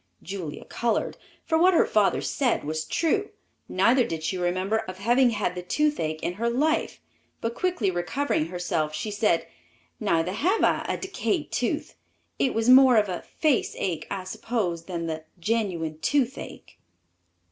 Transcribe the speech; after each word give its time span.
Julia 0.23 0.65
colored, 0.65 1.15
for 1.45 1.59
what 1.59 1.75
her 1.75 1.85
father 1.85 2.21
said 2.21 2.63
was 2.63 2.85
true, 2.85 3.29
neither 3.69 4.03
did 4.03 4.23
she 4.23 4.35
remember 4.35 4.77
of 4.79 4.95
ever 4.95 5.01
having 5.03 5.29
had 5.29 5.53
the 5.53 5.61
toothache 5.61 6.23
in 6.23 6.33
her 6.41 6.49
life; 6.49 6.99
but 7.39 7.53
quickly 7.53 7.91
recovering 7.91 8.47
herself, 8.47 8.95
she 8.95 9.11
said, 9.11 9.45
"Neither 9.99 10.31
have 10.33 10.63
I 10.63 10.83
a 10.89 10.97
decayed 10.97 11.51
tooth. 11.51 11.93
It 12.39 12.55
was 12.55 12.67
more 12.67 12.97
of 12.97 13.09
a 13.09 13.23
faceache, 13.43 14.07
I 14.09 14.23
suppose, 14.23 14.85
than 14.85 15.05
the 15.05 15.25
genuine 15.39 15.99
toothache." 15.99 16.79